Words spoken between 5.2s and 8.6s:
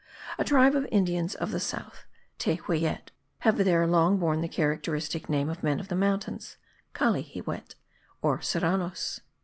name of men of the mountains (Callilehet) or